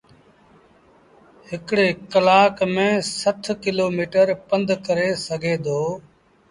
[1.49, 5.81] هڪڙي ڪلآڪ ميݩ سٺ ڪلو ميٚٽر پنڌ ڪري سگھي دو۔